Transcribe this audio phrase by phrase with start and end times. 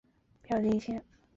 [0.41, 1.05] 标津线。